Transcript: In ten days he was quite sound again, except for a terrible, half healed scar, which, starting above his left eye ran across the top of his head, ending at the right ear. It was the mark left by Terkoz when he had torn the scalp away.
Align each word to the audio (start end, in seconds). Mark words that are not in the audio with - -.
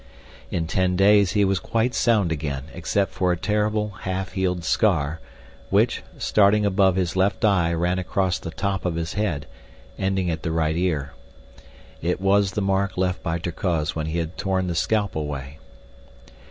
In 0.49 0.65
ten 0.65 0.95
days 0.95 1.33
he 1.33 1.45
was 1.45 1.59
quite 1.59 1.93
sound 1.93 2.31
again, 2.31 2.63
except 2.73 3.11
for 3.11 3.31
a 3.31 3.37
terrible, 3.37 3.89
half 4.01 4.31
healed 4.31 4.63
scar, 4.63 5.19
which, 5.69 6.01
starting 6.17 6.65
above 6.65 6.95
his 6.95 7.15
left 7.15 7.45
eye 7.45 7.71
ran 7.71 7.99
across 7.99 8.39
the 8.39 8.49
top 8.49 8.83
of 8.83 8.95
his 8.95 9.13
head, 9.13 9.45
ending 9.99 10.31
at 10.31 10.41
the 10.41 10.51
right 10.51 10.75
ear. 10.75 11.13
It 12.01 12.19
was 12.19 12.53
the 12.53 12.61
mark 12.63 12.97
left 12.97 13.21
by 13.21 13.37
Terkoz 13.37 13.95
when 13.95 14.07
he 14.07 14.17
had 14.17 14.39
torn 14.39 14.65
the 14.65 14.73
scalp 14.73 15.15
away. 15.15 15.59